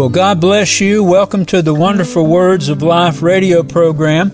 [0.00, 1.04] Well, God bless you.
[1.04, 4.32] Welcome to the Wonderful Words of Life radio program.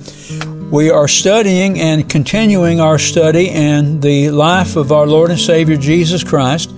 [0.70, 5.76] We are studying and continuing our study in the life of our Lord and Savior
[5.76, 6.70] Jesus Christ.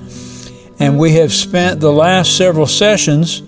[0.80, 3.43] And we have spent the last several sessions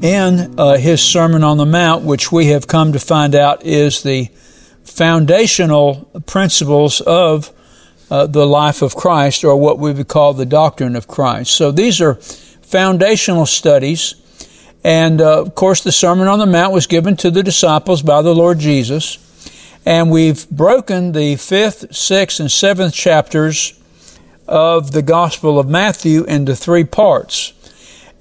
[0.00, 4.04] in uh, his Sermon on the Mount, which we have come to find out is
[4.04, 4.26] the
[4.84, 7.52] foundational principles of
[8.12, 11.50] uh, the life of Christ, or what we would call the doctrine of Christ.
[11.50, 14.20] So these are foundational studies.
[14.84, 18.20] And uh, of course, the Sermon on the Mount was given to the disciples by
[18.20, 19.18] the Lord Jesus.
[19.86, 23.80] And we've broken the fifth, sixth, and seventh chapters
[24.46, 27.54] of the Gospel of Matthew into three parts.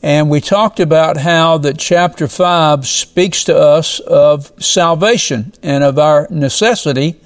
[0.02, 5.99] And we talked about how that chapter 5 speaks to us of salvation and of
[5.99, 7.20] our necessity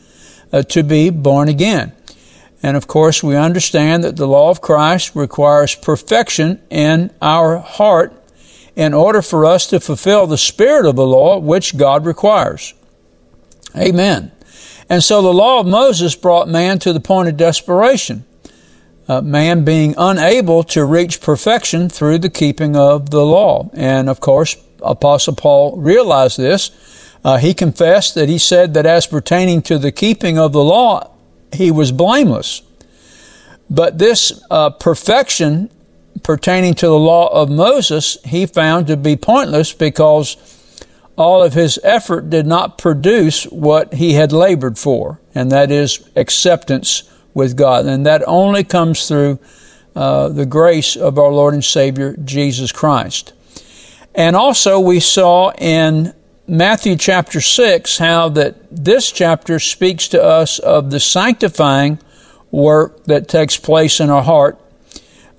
[0.52, 1.92] uh, to be born again.
[2.64, 8.14] And of course, we understand that the law of Christ requires perfection in our heart
[8.78, 12.74] in order for us to fulfill the spirit of the law which God requires.
[13.76, 14.32] Amen.
[14.90, 18.24] And so the law of Moses brought man to the point of desperation
[19.08, 23.70] uh, man being unable to reach perfection through the keeping of the law.
[23.74, 26.72] And of course, Apostle Paul realized this.
[27.24, 31.12] Uh, he confessed that he said that as pertaining to the keeping of the law,
[31.52, 32.62] he was blameless.
[33.70, 35.70] But this uh, perfection
[36.28, 40.36] pertaining to the law of Moses, he found to be pointless because
[41.16, 46.06] all of his effort did not produce what he had labored for, and that is
[46.18, 47.86] acceptance with God.
[47.86, 49.40] And that only comes through
[49.96, 53.32] uh, the grace of our Lord and Savior, Jesus Christ.
[54.14, 56.14] And also, we saw in
[56.46, 62.00] Matthew chapter 6 how that this chapter speaks to us of the sanctifying
[62.52, 64.60] work that takes place in our heart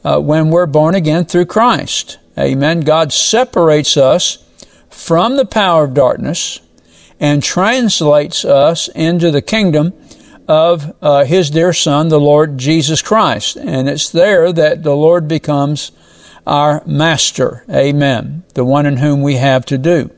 [0.04, 2.18] uh, when we're born again through Christ.
[2.38, 2.80] Amen.
[2.80, 4.44] God separates us
[4.88, 6.60] from the power of darkness
[7.20, 9.92] and translates us into the kingdom
[10.46, 13.56] of uh, his dear son, the Lord Jesus Christ.
[13.56, 15.92] And it's there that the Lord becomes
[16.46, 17.64] our master.
[17.70, 18.44] Amen.
[18.54, 20.10] The one in whom we have to do.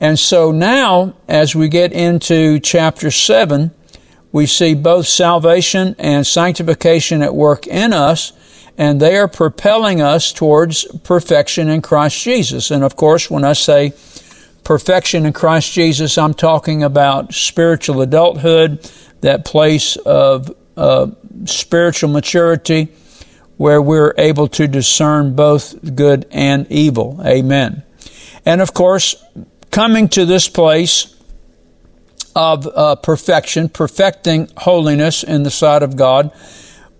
[0.00, 3.70] And so now, as we get into chapter 7,
[4.32, 8.32] we see both salvation and sanctification at work in us,
[8.80, 12.70] and they are propelling us towards perfection in Christ Jesus.
[12.70, 13.92] And of course, when I say
[14.64, 21.08] perfection in Christ Jesus, I'm talking about spiritual adulthood, that place of uh,
[21.44, 22.88] spiritual maturity
[23.58, 27.20] where we're able to discern both good and evil.
[27.22, 27.82] Amen.
[28.46, 29.14] And of course,
[29.70, 31.14] coming to this place
[32.34, 36.32] of uh, perfection, perfecting holiness in the sight of God,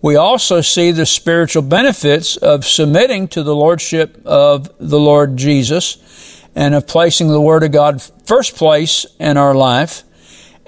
[0.02, 6.42] we also see the spiritual benefits of submitting to the Lordship of the Lord Jesus
[6.54, 10.04] and of placing the Word of God first place in our life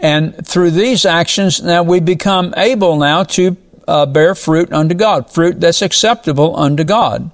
[0.02, 3.56] and through these actions, now we become able now to
[3.86, 7.30] uh, bear fruit unto God, fruit that's acceptable unto God.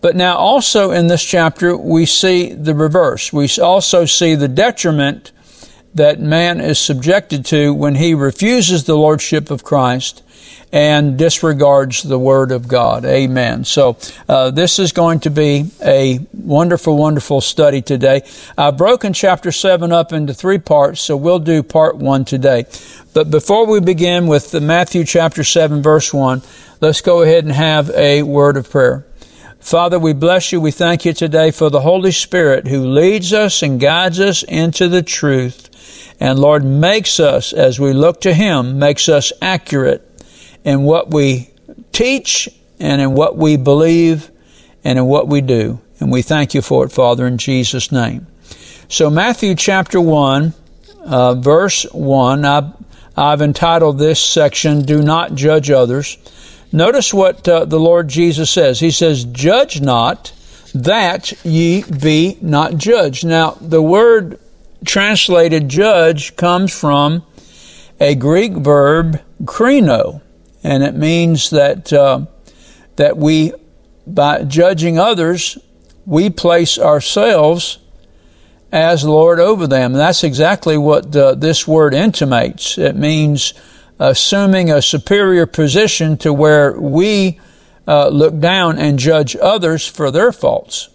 [0.00, 3.34] But now also in this chapter, we see the reverse.
[3.34, 5.32] We also see the detriment
[5.94, 10.22] that man is subjected to when he refuses the Lordship of Christ
[10.72, 13.04] and disregards the Word of God.
[13.04, 13.64] Amen.
[13.64, 13.96] So
[14.28, 18.22] uh, this is going to be a wonderful, wonderful study today.
[18.58, 22.66] I've broken chapter 7 up into three parts, so we'll do part 1 today.
[23.14, 26.42] But before we begin with the Matthew chapter 7 verse 1,
[26.80, 29.06] let's go ahead and have a word of prayer.
[29.60, 30.60] Father, we bless you.
[30.60, 34.88] We thank you today for the Holy Spirit who leads us and guides us into
[34.88, 36.14] the truth.
[36.20, 40.05] And Lord, makes us, as we look to Him, makes us accurate
[40.66, 41.48] in what we
[41.92, 42.48] teach
[42.80, 44.30] and in what we believe
[44.84, 45.80] and in what we do.
[46.00, 48.26] And we thank you for it, Father, in Jesus' name.
[48.88, 50.52] So, Matthew chapter 1,
[51.04, 52.72] uh, verse 1, I've,
[53.16, 56.18] I've, entitled this section, Do Not Judge Others.
[56.72, 58.80] Notice what uh, the Lord Jesus says.
[58.80, 60.32] He says, Judge not
[60.74, 63.24] that ye be not judged.
[63.24, 64.40] Now, the word
[64.84, 67.24] translated judge comes from
[68.00, 70.20] a Greek verb, krino
[70.62, 72.26] and it means that uh,
[72.96, 73.52] that we,
[74.06, 75.58] by judging others,
[76.04, 77.78] we place ourselves
[78.72, 79.92] as Lord over them.
[79.92, 82.78] And that's exactly what uh, this word intimates.
[82.78, 83.54] It means
[83.98, 87.40] assuming a superior position to where we
[87.86, 90.88] uh, look down and judge others for their faults.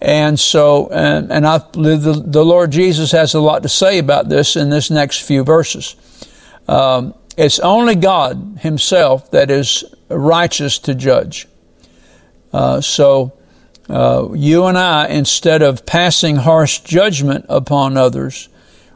[0.00, 4.28] And so, and, and I the, the, Lord Jesus has a lot to say about
[4.28, 5.96] this in this next few verses.
[6.68, 11.46] Um, it's only God Himself that is righteous to judge.
[12.52, 13.32] Uh, so
[13.88, 18.48] uh, you and I, instead of passing harsh judgment upon others,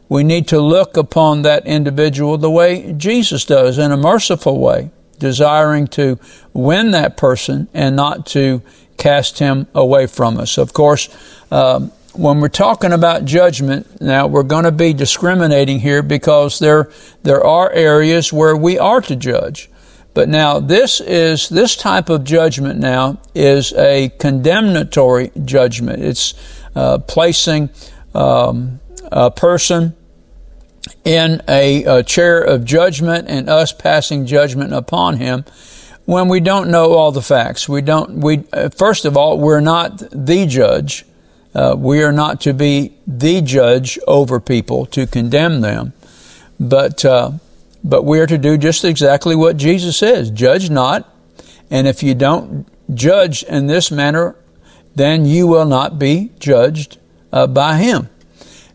[0.09, 4.91] we need to look upon that individual the way Jesus does, in a merciful way,
[5.19, 6.19] desiring to
[6.53, 8.63] win that person and not to
[8.97, 10.59] cast him away from us.
[10.59, 11.09] Of course,
[11.53, 16.91] um, when we're talking about judgment, now we're going to be discriminating here because there
[17.23, 19.71] there are areas where we are to judge.
[20.13, 26.03] But now this is this type of judgment now is a condemnatory judgment.
[26.03, 26.35] It's
[26.75, 27.71] uh, placing
[28.15, 29.95] um, a person
[31.05, 35.45] in a, a, chair of judgment and us passing judgment upon him
[36.07, 37.69] when we don't know all the facts.
[37.69, 38.19] We don't.
[38.19, 41.05] We uh, first of all, we're not the judge.
[41.55, 45.93] Uh, we are not to be the judge over people to condemn them,
[46.59, 47.33] but uh,
[47.83, 51.13] but we are to do just exactly what Jesus says: judge not,
[51.71, 54.37] and if you don't judge in this manner,
[54.95, 56.99] then you will not be judged
[57.33, 58.09] uh, by Him.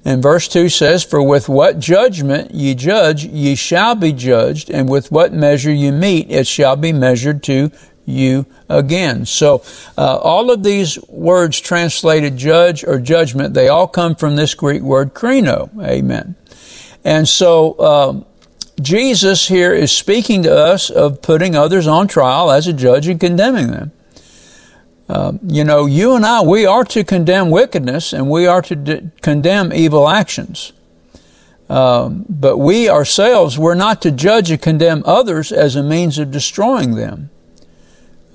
[0.07, 4.88] And verse 2 says, For with what judgment ye judge, ye shall be judged, and
[4.88, 7.72] with what measure you meet, it shall be measured to
[8.06, 9.25] you again.
[9.25, 9.63] So,
[9.98, 14.81] uh, all of these words translated judge or judgment, they all come from this Greek
[14.81, 15.69] word krino.
[15.84, 16.36] Amen.
[17.04, 18.25] And so, um,
[18.81, 23.19] Jesus here is speaking to us of putting others on trial as a judge and
[23.19, 23.92] condemning them.
[25.08, 28.75] Um, you know, you and I, we are to condemn wickedness and we are to
[28.75, 30.74] d- condemn evil actions.
[31.69, 36.31] Um, but we ourselves, we're not to judge and condemn others as a means of
[36.31, 37.30] destroying them.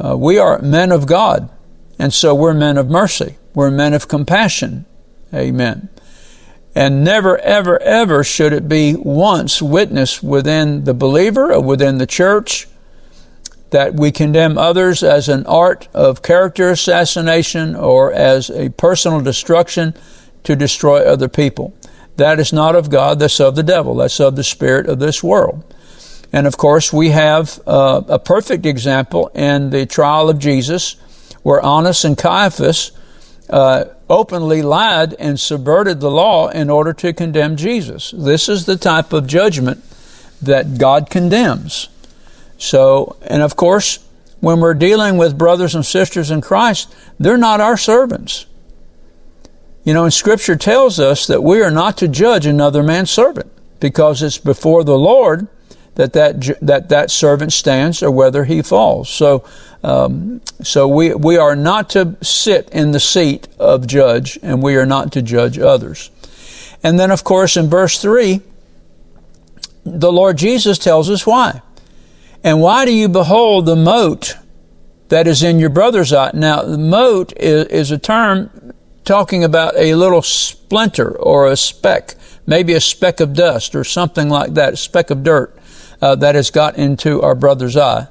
[0.03, 1.51] Uh, we are men of God,
[1.99, 3.37] and so we're men of mercy.
[3.55, 4.87] We're men of compassion.
[5.35, 5.91] Amen.
[6.75, 12.07] And never, ever, ever should it be once witnessed within the believer or within the
[12.07, 12.69] church
[13.71, 19.95] that we condemn others as an art of character assassination or as a personal destruction
[20.45, 21.75] to destroy other people.
[22.17, 25.23] That is not of God, that's of the devil, that's of the spirit of this
[25.23, 25.63] world.
[26.33, 30.97] And of course, we have uh, a perfect example in the trial of Jesus
[31.43, 32.93] where Annas and Caiaphas
[33.49, 38.13] uh, openly lied and subverted the law in order to condemn Jesus.
[38.13, 39.85] This is the type of judgment
[40.41, 41.89] that God condemns.
[42.59, 43.99] So, and of course,
[44.41, 48.47] when we're dealing with brothers and sisters in Christ, they're not our servants.
[49.85, 53.51] You know, and Scripture tells us that we are not to judge another man's servant
[53.81, 55.49] because it's before the Lord
[55.95, 59.09] that that, that, that servant stands or whether he falls.
[59.09, 59.45] So,
[59.83, 64.77] um, so we, we are not to sit in the seat of judge and we
[64.77, 66.11] are not to judge others.
[66.83, 68.41] And then, of course, in verse 3,
[69.85, 71.63] the Lord Jesus tells us why.
[72.43, 74.37] And why do you behold the mote
[75.09, 76.31] that is in your brother's eye?
[76.33, 78.73] Now, the mote is, is a term
[79.05, 82.15] talking about a little splinter or a speck,
[82.47, 85.60] maybe a speck of dust or something like that, a speck of dirt
[86.01, 88.07] uh, that has got into our brother's eye.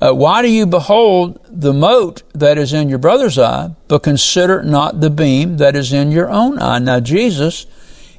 [0.00, 4.62] Uh, why do you behold the mote that is in your brother's eye, but consider
[4.62, 6.78] not the beam that is in your own eye?
[6.78, 7.66] Now, Jesus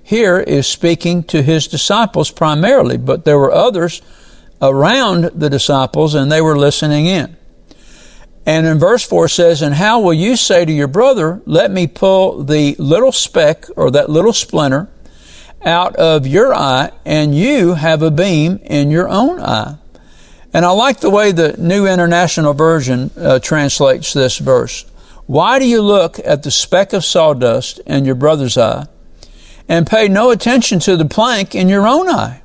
[0.03, 4.01] here is speaking to his disciples primarily, but there were others
[4.61, 7.37] around the disciples and they were listening in.
[8.45, 11.85] And in verse 4 says, And how will you say to your brother, Let me
[11.85, 14.89] pull the little speck or that little splinter
[15.65, 19.77] out of your eye, and you have a beam in your own eye?
[20.53, 24.85] And I like the way the New International Version uh, translates this verse.
[25.27, 28.87] Why do you look at the speck of sawdust in your brother's eye
[29.67, 32.41] and pay no attention to the plank in your own eye?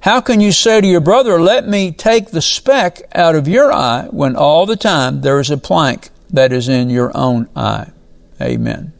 [0.00, 3.72] How can you say to your brother, let me take the speck out of your
[3.72, 7.90] eye when all the time there is a plank that is in your own eye?
[8.40, 8.92] Amen.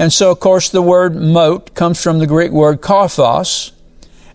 [0.00, 3.72] And so, of course, the word moat comes from the Greek word karphos,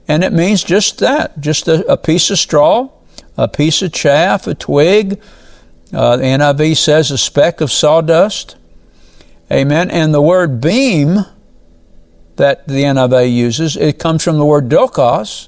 [0.08, 2.90] and it means just that, just a, a piece of straw,
[3.36, 5.20] a piece of chaff, a twig.
[5.92, 8.58] Uh, the NIV says a speck of sawdust.
[9.52, 9.90] Amen.
[9.90, 11.26] And the word beam
[12.36, 15.48] that the NIV uses, it comes from the word dokos,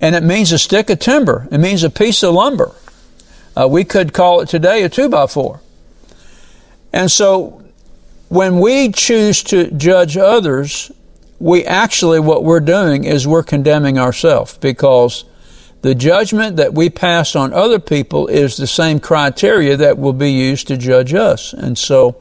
[0.00, 1.48] and it means a stick of timber.
[1.50, 2.72] It means a piece of lumber.
[3.56, 5.60] Uh, we could call it today a two by four.
[6.92, 7.64] And so
[8.28, 10.92] when we choose to judge others,
[11.38, 15.24] we actually, what we're doing is we're condemning ourselves because
[15.82, 20.32] the judgment that we pass on other people is the same criteria that will be
[20.32, 21.52] used to judge us.
[21.52, 22.16] And so,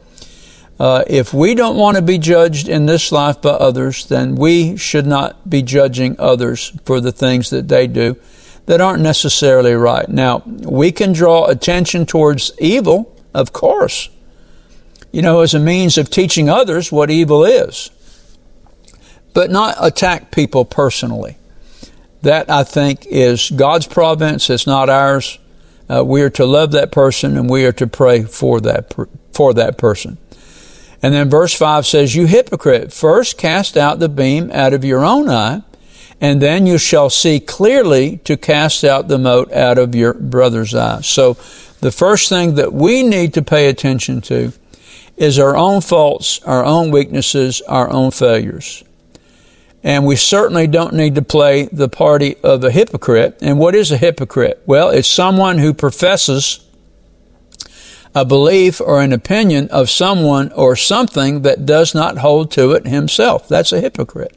[0.79, 4.77] uh, if we don't want to be judged in this life by others, then we
[4.77, 8.15] should not be judging others for the things that they do
[8.67, 10.07] that aren't necessarily right.
[10.07, 14.09] Now, we can draw attention towards evil, of course.
[15.11, 17.89] You know, as a means of teaching others what evil is,
[19.33, 21.37] but not attack people personally.
[22.23, 24.49] That I think is God's providence.
[24.49, 25.37] It's not ours.
[25.89, 28.93] Uh, we are to love that person and we are to pray for that
[29.31, 30.17] for that person.
[31.01, 35.05] And then verse 5 says, You hypocrite, first cast out the beam out of your
[35.05, 35.61] own eye,
[36.19, 40.73] and then you shall see clearly to cast out the mote out of your brother's
[40.73, 41.01] eye.
[41.01, 41.35] So
[41.81, 44.53] the first thing that we need to pay attention to
[45.17, 48.83] is our own faults, our own weaknesses, our own failures.
[49.83, 53.37] And we certainly don't need to play the party of a hypocrite.
[53.41, 54.61] And what is a hypocrite?
[54.65, 56.63] Well, it's someone who professes
[58.13, 62.85] a belief or an opinion of someone or something that does not hold to it
[62.87, 63.47] himself.
[63.47, 64.35] That's a hypocrite.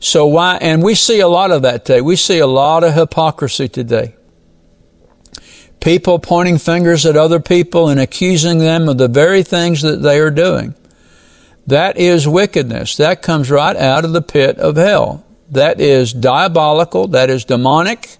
[0.00, 2.00] So why, and we see a lot of that today.
[2.00, 4.16] We see a lot of hypocrisy today.
[5.80, 10.18] People pointing fingers at other people and accusing them of the very things that they
[10.18, 10.74] are doing.
[11.66, 12.96] That is wickedness.
[12.96, 15.24] That comes right out of the pit of hell.
[15.50, 17.08] That is diabolical.
[17.08, 18.16] That is demonic.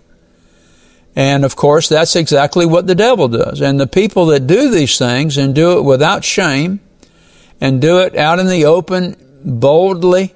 [1.16, 3.60] And of course, that's exactly what the devil does.
[3.60, 6.80] And the people that do these things and do it without shame
[7.60, 10.34] and do it out in the open, boldly,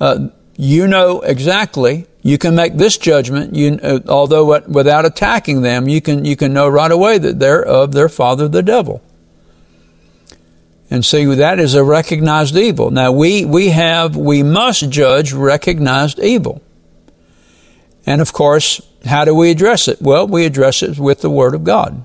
[0.00, 0.28] uh,
[0.58, 2.06] you know exactly.
[2.22, 3.54] You can make this judgment.
[3.54, 7.64] You, uh, although without attacking them, you can you can know right away that they're
[7.64, 9.00] of their father, the devil.
[10.90, 12.90] And see, that is a recognized evil.
[12.90, 16.62] Now we, we have, we must judge recognized evil.
[18.06, 20.00] And of course, how do we address it?
[20.00, 22.04] Well, we address it with the Word of God.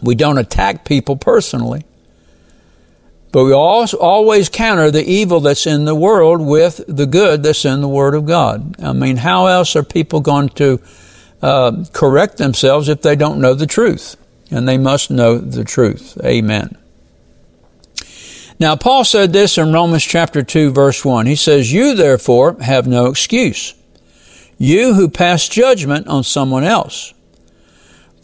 [0.00, 1.84] We don't attack people personally,
[3.34, 7.64] but we also always counter the evil that's in the world with the good that's
[7.64, 8.80] in the Word of God.
[8.80, 10.80] I mean, how else are people going to
[11.42, 14.14] uh, correct themselves if they don't know the truth?
[14.52, 16.16] And they must know the truth.
[16.24, 16.78] Amen.
[18.60, 21.26] Now, Paul said this in Romans chapter 2, verse 1.
[21.26, 23.74] He says, You therefore have no excuse.
[24.58, 27.12] You who pass judgment on someone else.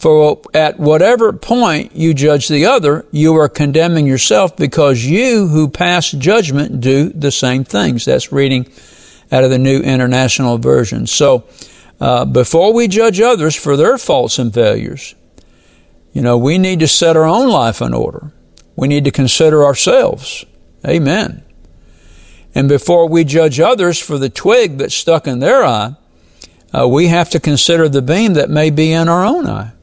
[0.01, 5.69] For at whatever point you judge the other, you are condemning yourself because you who
[5.69, 8.05] pass judgment do the same things.
[8.05, 8.65] That's reading
[9.31, 11.05] out of the New International Version.
[11.05, 11.43] So,
[11.99, 15.13] uh, before we judge others for their faults and failures,
[16.13, 18.33] you know, we need to set our own life in order
[18.75, 20.43] we need to consider ourselves.
[20.87, 21.43] Amen.
[22.55, 25.95] And before we judge others for the twig that's stuck in their eye,
[26.73, 29.73] uh, we have to consider the beam that may be in our own eye.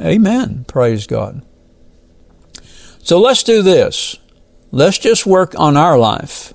[0.00, 0.64] Amen.
[0.66, 1.44] Praise God.
[3.02, 4.16] So let's do this.
[4.70, 6.54] Let's just work on our life.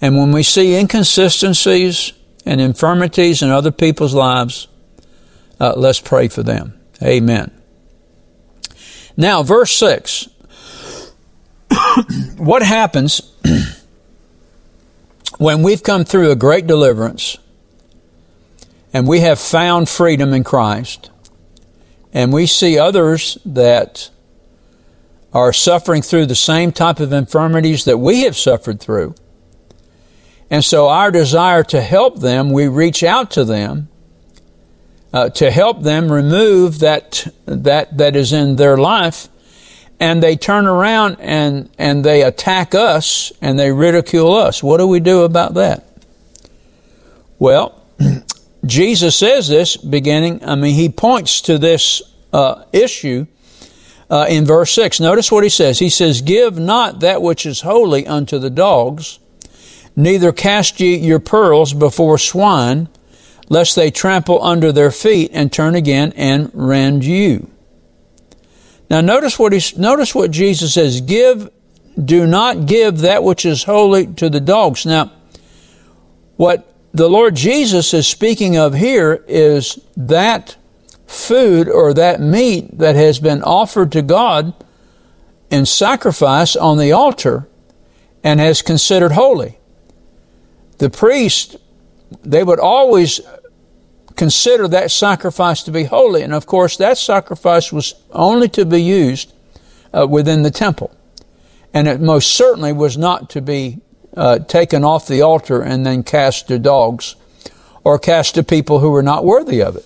[0.00, 2.12] And when we see inconsistencies
[2.44, 4.68] and infirmities in other people's lives,
[5.58, 6.78] uh, let's pray for them.
[7.02, 7.50] Amen.
[9.16, 10.28] Now, verse 6.
[12.36, 13.32] what happens
[15.38, 17.38] when we've come through a great deliverance
[18.92, 21.10] and we have found freedom in Christ
[22.16, 24.08] and we see others that
[25.34, 29.14] are suffering through the same type of infirmities that we have suffered through.
[30.48, 33.88] And so our desire to help them, we reach out to them
[35.12, 39.28] uh, to help them remove that that that is in their life.
[40.00, 44.62] And they turn around and and they attack us and they ridicule us.
[44.62, 45.84] What do we do about that?
[47.38, 47.82] Well
[48.66, 53.26] jesus says this beginning i mean he points to this uh, issue
[54.10, 57.62] uh, in verse 6 notice what he says he says give not that which is
[57.62, 59.18] holy unto the dogs
[59.94, 62.88] neither cast ye your pearls before swine
[63.48, 67.50] lest they trample under their feet and turn again and rend you.
[68.90, 71.50] Now notice what he, notice what Jesus says, give,
[72.02, 74.84] do not give that which is holy to the dogs.
[74.86, 75.12] Now,
[76.36, 80.56] what the Lord Jesus is speaking of here is that
[81.06, 84.54] food or that meat that has been offered to God
[85.50, 87.46] in sacrifice on the altar
[88.24, 89.58] and has considered holy.
[90.78, 91.56] The priest
[92.22, 93.20] they would always
[94.16, 96.22] consider that sacrifice to be holy.
[96.22, 99.34] And of course, that sacrifice was only to be used
[99.92, 100.96] uh, within the temple.
[101.74, 103.80] And it most certainly was not to be
[104.16, 107.16] uh, taken off the altar and then cast to dogs
[107.84, 109.84] or cast to people who were not worthy of it.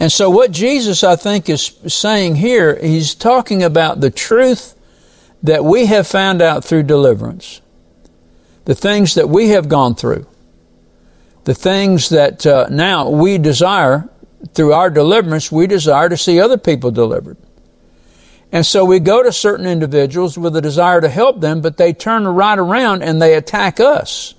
[0.00, 4.74] And so, what Jesus, I think, is saying here, he's talking about the truth
[5.42, 7.60] that we have found out through deliverance
[8.64, 10.26] the things that we have gone through,
[11.44, 14.08] the things that uh, now we desire
[14.54, 17.36] through our deliverance, we desire to see other people delivered.
[18.54, 21.92] And so we go to certain individuals with a desire to help them, but they
[21.92, 24.34] turn right around and they attack us.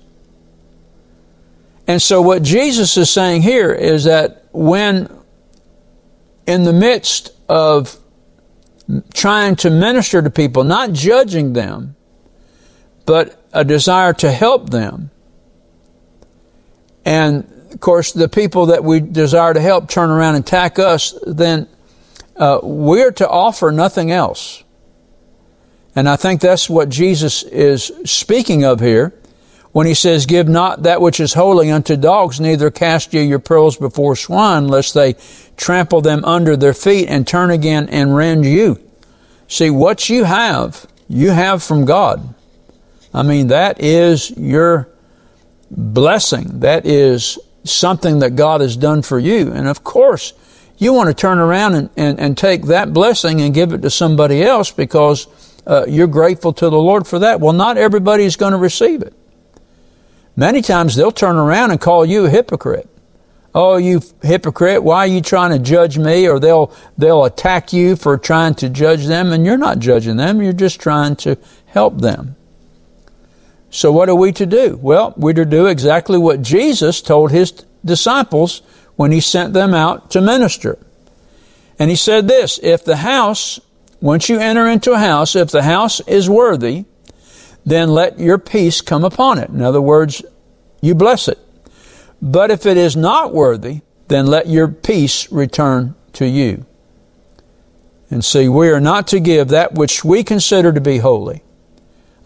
[1.86, 5.14] And so what Jesus is saying here is that when
[6.46, 7.98] in the midst of
[9.12, 11.94] trying to minister to people, not judging them,
[13.04, 15.10] but a desire to help them.
[17.04, 21.14] And of course, the people that we desire to help turn around and attack us,
[21.26, 21.68] then
[22.38, 24.62] uh, we're to offer nothing else.
[25.94, 29.14] And I think that's what Jesus is speaking of here
[29.72, 33.38] when he says, Give not that which is holy unto dogs, neither cast ye your
[33.38, 35.16] pearls before swine, lest they
[35.56, 38.78] trample them under their feet and turn again and rend you.
[39.48, 42.34] See, what you have, you have from God.
[43.14, 44.88] I mean, that is your
[45.70, 46.60] blessing.
[46.60, 49.52] That is something that God has done for you.
[49.52, 50.32] And of course,
[50.78, 53.90] you want to turn around and, and, and take that blessing and give it to
[53.90, 55.26] somebody else because
[55.66, 57.40] uh, you're grateful to the Lord for that.
[57.40, 59.14] Well, not everybody is going to receive it.
[60.36, 62.88] Many times they'll turn around and call you a hypocrite.
[63.54, 66.28] Oh, you hypocrite, why are you trying to judge me?
[66.28, 70.42] Or they'll, they'll attack you for trying to judge them, and you're not judging them,
[70.42, 72.36] you're just trying to help them.
[73.70, 74.78] So what are we to do?
[74.80, 77.52] Well, we're to do exactly what Jesus told his
[77.82, 78.60] disciples
[78.96, 80.78] when he sent them out to minister.
[81.78, 83.60] And he said this, if the house,
[84.00, 86.86] once you enter into a house, if the house is worthy,
[87.64, 89.50] then let your peace come upon it.
[89.50, 90.24] In other words,
[90.80, 91.38] you bless it.
[92.22, 96.64] But if it is not worthy, then let your peace return to you.
[98.10, 101.42] And see, we are not to give that which we consider to be holy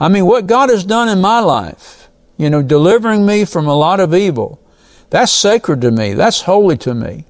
[0.00, 2.08] I mean, what God has done in my life,
[2.38, 4.58] you know, delivering me from a lot of evil,
[5.10, 6.14] that's sacred to me.
[6.14, 7.24] That's holy to me.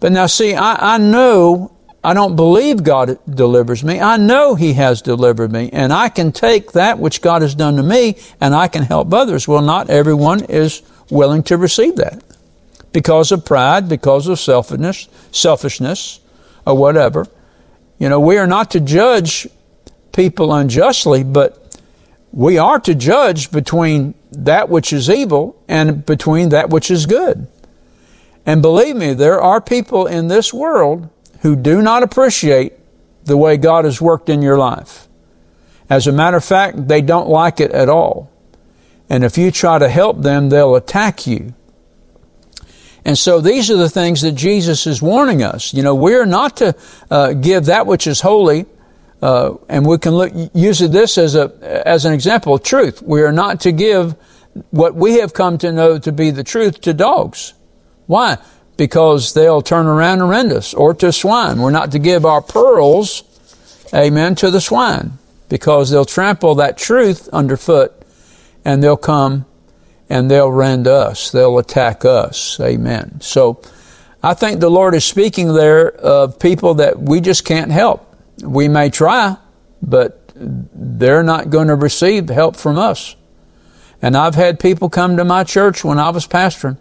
[0.00, 1.74] But now, see, I, I know
[2.04, 3.98] I don't believe God delivers me.
[3.98, 7.76] I know He has delivered me, and I can take that which God has done
[7.76, 9.48] to me and I can help others.
[9.48, 12.22] Well, not everyone is willing to receive that
[12.92, 16.20] because of pride, because of selfishness, selfishness,
[16.66, 17.26] or whatever.
[17.98, 19.48] You know, we are not to judge
[20.12, 21.80] people unjustly, but
[22.32, 27.46] we are to judge between that which is evil and between that which is good.
[28.46, 31.08] And believe me, there are people in this world
[31.40, 32.74] who do not appreciate
[33.24, 35.08] the way God has worked in your life.
[35.88, 38.30] As a matter of fact, they don't like it at all.
[39.08, 41.54] And if you try to help them, they'll attack you.
[43.04, 45.74] And so these are the things that Jesus is warning us.
[45.74, 46.74] You know, we're not to
[47.10, 48.64] uh, give that which is holy
[49.24, 51.50] uh, and we can look, use this as a
[51.88, 53.00] as an example of truth.
[53.00, 54.14] We are not to give
[54.70, 57.54] what we have come to know to be the truth to dogs.
[58.06, 58.36] Why?
[58.76, 61.58] Because they'll turn around and rend us, or to swine.
[61.62, 63.22] We're not to give our pearls,
[63.94, 65.12] amen, to the swine,
[65.48, 67.94] because they'll trample that truth underfoot,
[68.62, 69.46] and they'll come
[70.10, 71.30] and they'll rend us.
[71.30, 72.60] They'll attack us.
[72.60, 73.22] Amen.
[73.22, 73.62] So,
[74.22, 78.68] I think the Lord is speaking there of people that we just can't help we
[78.68, 79.36] may try,
[79.82, 83.16] but they're not going to receive help from us.
[84.02, 86.78] And I've had people come to my church when I was pastoring,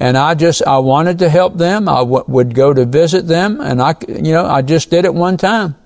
[0.00, 1.88] and I just I wanted to help them.
[1.88, 5.14] I w- would go to visit them, and I you know I just did it
[5.14, 5.76] one time,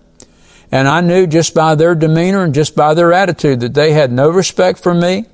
[0.71, 4.13] and I knew just by their demeanor and just by their attitude that they had
[4.13, 5.27] no respect for me.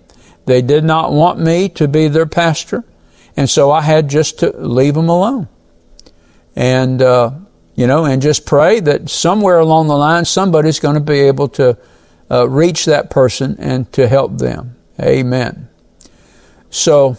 [0.46, 2.82] They did not want me to be their pastor,
[3.36, 5.48] and so I had just to leave them alone.
[6.56, 7.32] And uh,
[7.78, 11.46] you know, and just pray that somewhere along the line somebody's going to be able
[11.46, 11.78] to
[12.28, 14.74] uh, reach that person and to help them.
[15.00, 15.68] Amen.
[16.70, 17.16] So,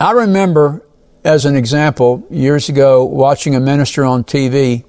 [0.00, 0.82] I remember,
[1.24, 4.82] as an example, years ago watching a minister on TV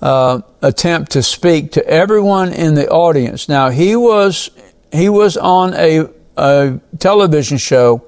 [0.00, 3.48] uh, attempt to speak to everyone in the audience.
[3.48, 4.50] Now he was
[4.92, 8.04] he was on a, a television show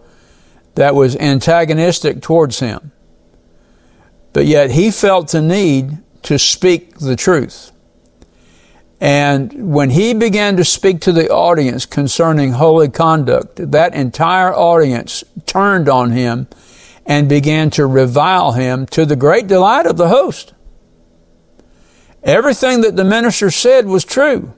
[0.76, 2.92] that was antagonistic towards him.
[4.32, 7.72] But yet he felt the need to speak the truth.
[9.00, 15.24] And when he began to speak to the audience concerning holy conduct, that entire audience
[15.44, 16.46] turned on him
[17.04, 20.54] and began to revile him to the great delight of the host.
[22.22, 24.52] Everything that the minister said was true.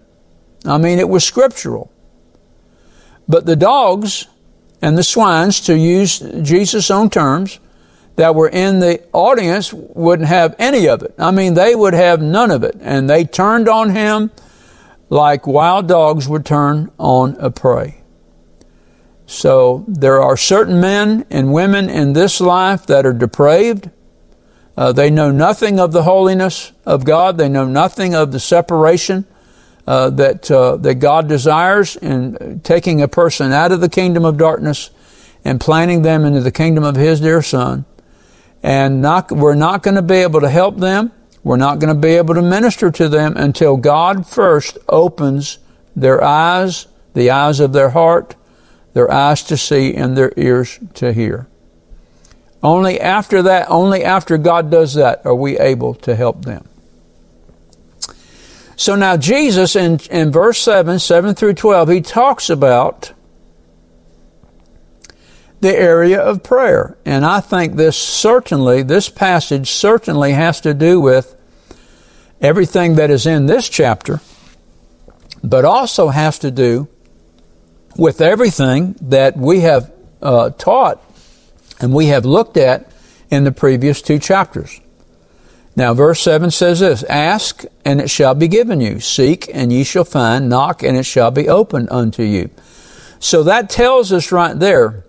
[0.67, 1.91] I mean, it was scriptural.
[3.27, 4.27] But the dogs
[4.83, 7.59] and the swines, to use Jesus' own terms,
[8.17, 11.15] that were in the audience wouldn't have any of it.
[11.19, 12.77] I mean, they would have none of it.
[12.81, 14.31] And they turned on him
[15.11, 18.03] like wild dogs would turn on a prey.
[19.27, 23.91] So there are certain men and women in this life that are depraved.
[24.77, 27.39] Uh, they know nothing of the holiness of God.
[27.39, 29.27] They know nothing of the separation
[29.87, 34.37] uh, that uh, that God desires in taking a person out of the kingdom of
[34.37, 34.91] darkness
[35.45, 37.85] and planting them into the kingdom of His dear Son.
[38.65, 41.13] And not, we're not going to be able to help them.
[41.43, 45.59] We're not going to be able to minister to them until God first opens
[45.95, 48.37] their eyes, the eyes of their heart,
[48.95, 51.47] their eyes to see, and their ears to hear.
[52.63, 56.67] Only after that, only after God does that, are we able to help them.
[58.77, 63.13] So now Jesus in, in verse 7, 7 through 12, he talks about
[65.65, 66.95] the area of prayer.
[67.07, 71.35] And I think this certainly, this passage certainly has to do with
[72.39, 74.21] everything that is in this chapter,
[75.43, 76.87] but also has to do
[77.97, 81.03] with everything that we have uh, taught
[81.81, 82.93] and we have looked at
[83.31, 84.83] in the previous two chapters.
[85.77, 89.01] Now, verse 7 says this Ask, and it shall be given you.
[89.01, 90.51] Seek, and ye shall find.
[90.51, 92.51] Knock, and it shall be opened unto you.
[93.19, 95.05] So that tells us right there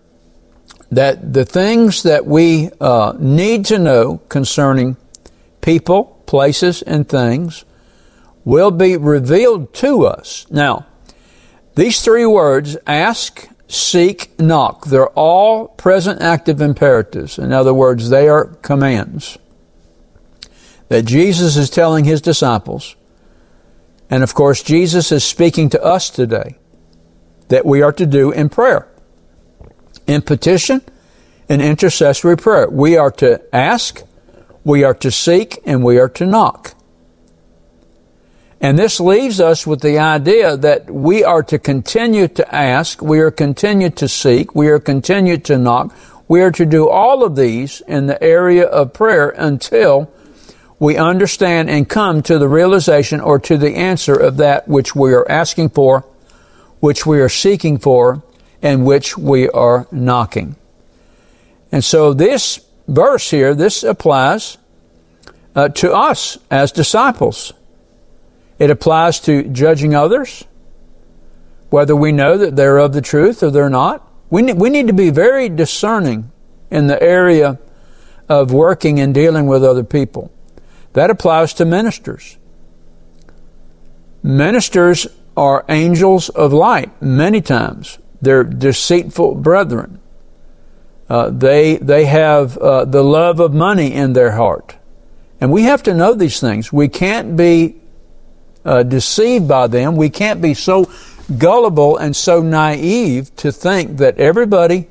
[0.95, 4.95] that the things that we uh, need to know concerning
[5.59, 7.65] people, places, and things
[8.45, 10.47] will be revealed to us.
[10.49, 10.85] Now,
[11.75, 17.37] these three words, ask, seek, knock, they're all present active imperatives.
[17.37, 19.37] In other words, they are commands
[20.87, 22.95] that Jesus is telling his disciples.
[24.09, 26.55] And of course, Jesus is speaking to us today
[27.49, 28.87] that we are to do in prayer
[30.07, 30.81] in petition
[31.49, 32.69] and intercessory prayer.
[32.69, 34.03] We are to ask,
[34.63, 36.73] we are to seek, and we are to knock.
[38.61, 43.19] And this leaves us with the idea that we are to continue to ask, we
[43.19, 45.93] are continue to seek, we are continue to knock,
[46.27, 50.11] we are to do all of these in the area of prayer until
[50.79, 55.13] we understand and come to the realization or to the answer of that which we
[55.13, 56.01] are asking for,
[56.79, 58.23] which we are seeking for,
[58.61, 60.55] and which we are knocking.
[61.71, 64.57] And so this verse here, this applies
[65.55, 67.53] uh, to us as disciples.
[68.59, 70.45] It applies to judging others,
[71.69, 74.07] whether we know that they're of the truth or they're not.
[74.29, 76.31] We we need to be very discerning
[76.71, 77.59] in the area
[78.27, 80.31] of working and dealing with other people.
[80.93, 82.37] That applies to ministers.
[84.23, 87.99] Ministers are angels of light many times.
[88.25, 89.99] They're deceitful brethren.
[91.07, 94.75] Uh, they they have uh, the love of money in their heart,
[95.39, 96.73] and we have to know these things.
[96.73, 97.75] We can't be
[98.65, 99.95] uh, deceived by them.
[99.95, 100.91] We can't be so
[101.37, 104.87] gullible and so naive to think that everybody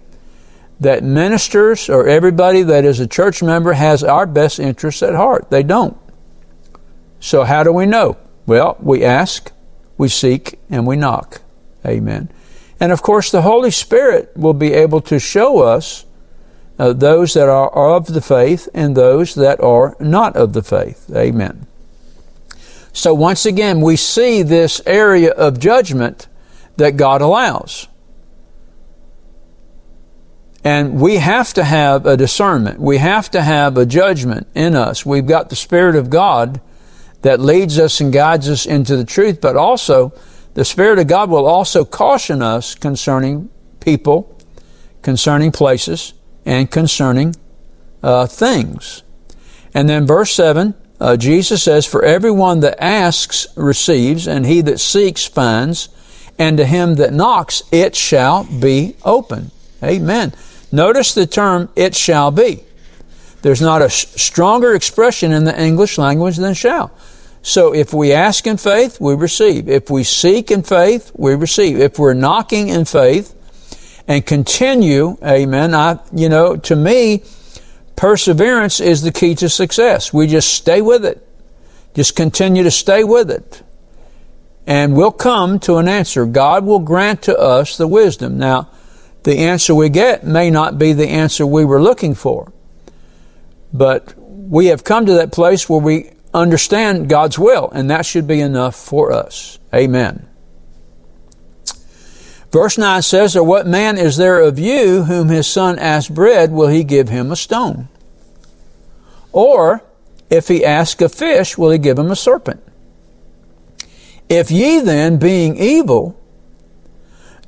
[0.78, 5.50] that ministers or everybody that is a church member has our best interests at heart.
[5.50, 5.96] They don't.
[7.18, 8.16] So how do we know?
[8.46, 9.50] Well, we ask,
[9.98, 11.40] we seek, and we knock.
[11.84, 12.30] Amen.
[12.84, 16.04] And of course, the Holy Spirit will be able to show us
[16.78, 20.62] uh, those that are, are of the faith and those that are not of the
[20.62, 21.10] faith.
[21.16, 21.66] Amen.
[22.92, 26.28] So once again, we see this area of judgment
[26.76, 27.88] that God allows.
[30.62, 32.80] And we have to have a discernment.
[32.80, 35.06] We have to have a judgment in us.
[35.06, 36.60] We've got the Spirit of God
[37.22, 40.12] that leads us and guides us into the truth, but also
[40.54, 44.38] the Spirit of God will also caution us concerning people,
[45.02, 46.14] concerning places,
[46.46, 47.34] and concerning
[48.02, 49.02] uh, things.
[49.74, 54.78] And then verse 7, uh, Jesus says, For everyone that asks receives, and he that
[54.78, 55.88] seeks finds,
[56.38, 59.50] and to him that knocks it shall be open.
[59.82, 60.32] Amen.
[60.70, 62.62] Notice the term, it shall be.
[63.42, 66.92] There's not a stronger expression in the English language than shall.
[67.46, 69.68] So if we ask in faith, we receive.
[69.68, 71.78] If we seek in faith, we receive.
[71.78, 73.34] If we're knocking in faith
[74.08, 77.22] and continue, amen, I, you know, to me,
[77.96, 80.10] perseverance is the key to success.
[80.10, 81.28] We just stay with it.
[81.92, 83.62] Just continue to stay with it.
[84.66, 86.24] And we'll come to an answer.
[86.24, 88.38] God will grant to us the wisdom.
[88.38, 88.70] Now,
[89.24, 92.54] the answer we get may not be the answer we were looking for.
[93.70, 98.26] But we have come to that place where we understand God's will, and that should
[98.26, 99.58] be enough for us.
[99.72, 100.28] Amen.
[102.50, 106.52] Verse 9 says, Or what man is there of you whom his son asks bread,
[106.52, 107.88] will he give him a stone?
[109.32, 109.82] Or,
[110.30, 112.62] if he ask a fish, will he give him a serpent?
[114.28, 116.16] If ye then, being evil,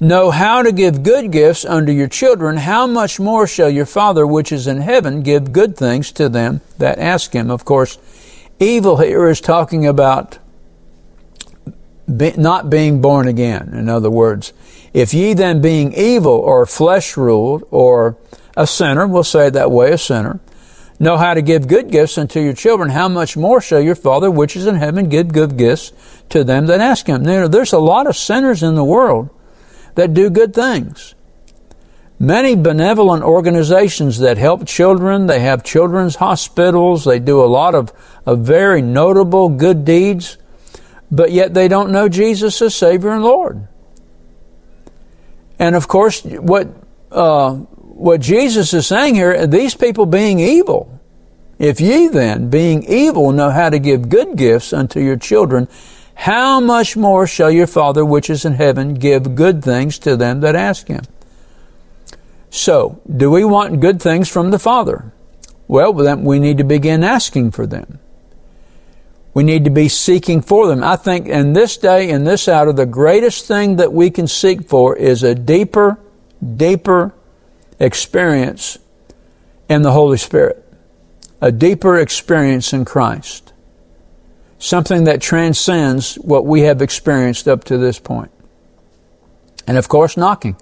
[0.00, 4.26] know how to give good gifts unto your children, how much more shall your Father
[4.26, 7.50] which is in heaven give good things to them that ask him?
[7.50, 7.98] Of course,
[8.58, 10.38] evil here is talking about
[12.14, 13.74] be, not being born again.
[13.74, 14.52] In other words,
[14.92, 18.16] if ye then being evil or flesh ruled or
[18.56, 20.40] a sinner, we'll say it that way, a sinner,
[20.98, 24.30] know how to give good gifts unto your children, how much more shall your Father
[24.30, 25.92] which is in heaven give good gifts
[26.30, 27.24] to them that ask him?
[27.24, 29.28] There's a lot of sinners in the world
[29.96, 31.14] that do good things.
[32.18, 37.92] Many benevolent organizations that help children, they have children's hospitals, they do a lot of,
[38.24, 40.38] of very notable good deeds,
[41.10, 43.68] but yet they don't know Jesus as Savior and Lord.
[45.58, 46.68] And of course, what,
[47.12, 50.98] uh, what Jesus is saying here, these people being evil,
[51.58, 55.68] if ye then, being evil, know how to give good gifts unto your children,
[56.14, 60.40] how much more shall your Father which is in heaven give good things to them
[60.40, 61.02] that ask him?
[62.56, 65.12] So, do we want good things from the Father?
[65.68, 67.98] Well, then we need to begin asking for them.
[69.34, 70.82] We need to be seeking for them.
[70.82, 74.66] I think in this day, in this hour, the greatest thing that we can seek
[74.66, 75.98] for is a deeper,
[76.56, 77.12] deeper
[77.78, 78.78] experience
[79.68, 80.64] in the Holy Spirit.
[81.42, 83.52] A deeper experience in Christ
[84.58, 88.30] something that transcends what we have experienced up to this point.
[89.66, 90.56] And of course, knocking.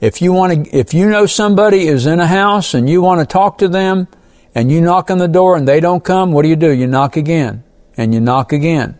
[0.00, 3.20] If you want to, if you know somebody is in a house and you want
[3.20, 4.06] to talk to them
[4.54, 6.70] and you knock on the door and they don't come, what do you do?
[6.70, 7.64] You knock again
[7.96, 8.98] and you knock again.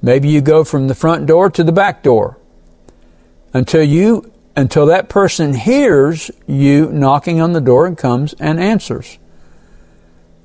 [0.00, 2.38] Maybe you go from the front door to the back door
[3.52, 9.18] until you, until that person hears you knocking on the door and comes and answers.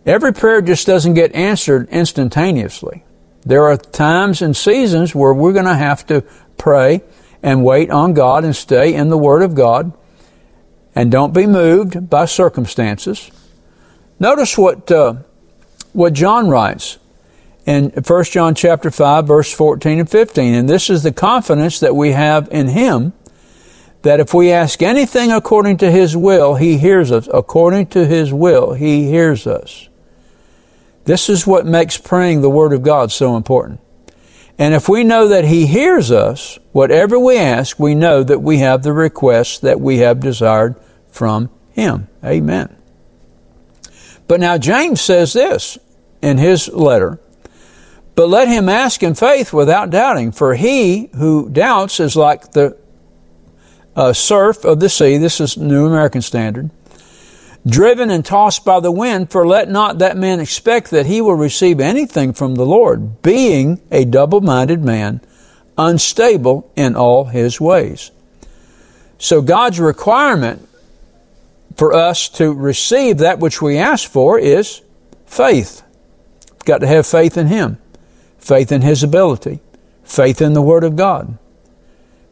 [0.05, 3.03] Every prayer just doesn't get answered instantaneously.
[3.45, 6.21] There are times and seasons where we're going to have to
[6.57, 7.01] pray
[7.47, 9.93] and wait on God and stay in the Word of God
[10.93, 13.31] and don't be moved by circumstances.
[14.19, 15.13] Notice what uh,
[15.93, 16.97] what John writes
[17.65, 21.95] in 1 John chapter 5 verse 14 and 15 and this is the confidence that
[21.95, 23.13] we have in him
[24.01, 28.33] that if we ask anything according to his will he hears us according to his
[28.33, 29.87] will he hears us
[31.05, 33.79] this is what makes praying the Word of God so important.
[34.59, 38.59] And if we know that He hears us, whatever we ask, we know that we
[38.59, 40.75] have the requests that we have desired
[41.11, 42.07] from Him.
[42.23, 42.75] Amen.
[44.27, 45.77] But now James says this
[46.21, 47.19] in his letter,
[48.15, 52.77] but let him ask in faith without doubting, for he who doubts is like the
[53.95, 55.17] uh, surf of the sea.
[55.17, 56.69] This is New American Standard
[57.67, 61.35] driven and tossed by the wind, for let not that man expect that he will
[61.35, 65.21] receive anything from the Lord, being a double minded man,
[65.77, 68.11] unstable in all his ways.
[69.17, 70.67] So God's requirement
[71.75, 74.81] for us to receive that which we ask for is
[75.25, 75.83] faith.
[76.65, 77.77] Got to have faith in Him,
[78.39, 79.61] faith in His ability,
[80.03, 81.37] faith in the Word of God.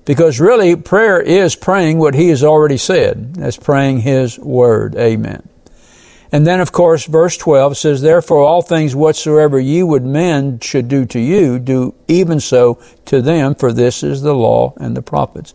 [0.05, 3.35] Because really, prayer is praying what He has already said.
[3.35, 4.95] That's praying His Word.
[4.95, 5.49] Amen.
[6.31, 10.87] And then, of course, verse 12 says, Therefore, all things whatsoever ye would men should
[10.87, 15.01] do to you, do even so to them, for this is the law and the
[15.01, 15.53] prophets.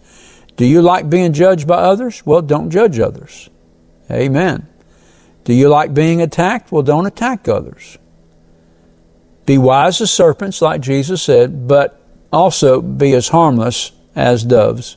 [0.56, 2.24] Do you like being judged by others?
[2.24, 3.50] Well, don't judge others.
[4.10, 4.66] Amen.
[5.44, 6.72] Do you like being attacked?
[6.72, 7.98] Well, don't attack others.
[9.46, 12.00] Be wise as serpents, like Jesus said, but
[12.32, 14.96] also be as harmless as doves.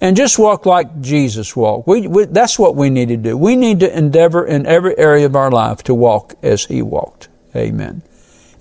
[0.00, 1.88] And just walk like Jesus walked.
[1.88, 3.36] We, we, that's what we need to do.
[3.36, 7.28] We need to endeavor in every area of our life to walk as He walked.
[7.56, 8.02] Amen.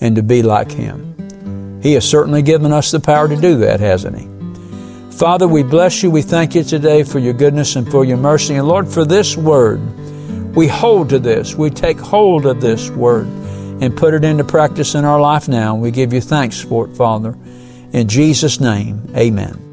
[0.01, 1.79] And to be like Him.
[1.83, 4.37] He has certainly given us the power to do that, hasn't He?
[5.15, 6.09] Father, we bless you.
[6.09, 8.55] We thank you today for your goodness and for your mercy.
[8.55, 9.79] And Lord, for this word,
[10.55, 11.55] we hold to this.
[11.55, 13.27] We take hold of this word
[13.79, 15.75] and put it into practice in our life now.
[15.75, 17.37] We give you thanks for it, Father.
[17.93, 19.66] In Jesus' name, amen.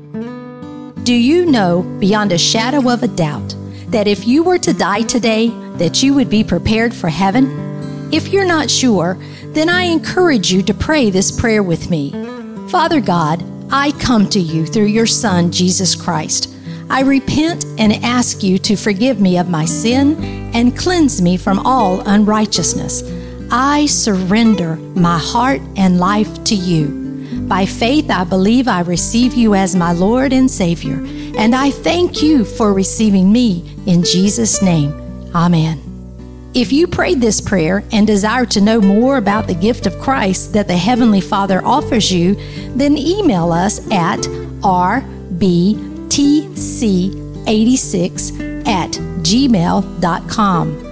[1.04, 3.54] Do you know beyond a shadow of a doubt
[3.88, 8.10] that if you were to die today, that you would be prepared for heaven?
[8.10, 12.10] If you're not sure, then I encourage you to pray this prayer with me.
[12.70, 16.56] Father God, I come to you through your Son, Jesus Christ.
[16.88, 20.16] I repent and ask you to forgive me of my sin
[20.54, 23.02] and cleanse me from all unrighteousness.
[23.50, 27.03] I surrender my heart and life to you.
[27.48, 31.04] By faith, I believe I receive you as my Lord and Savior,
[31.37, 34.92] and I thank you for receiving me in Jesus' name.
[35.35, 35.80] Amen.
[36.54, 40.52] If you prayed this prayer and desire to know more about the gift of Christ
[40.52, 42.37] that the Heavenly Father offers you,
[42.76, 45.14] then email us at rbcast
[46.14, 48.90] btc86 at
[49.22, 50.83] gmail.com.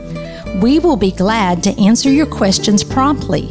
[0.61, 3.51] We will be glad to answer your questions promptly